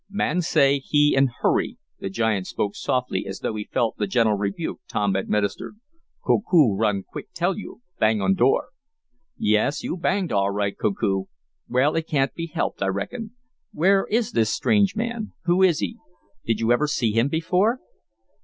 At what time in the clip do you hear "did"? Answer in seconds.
16.47-16.59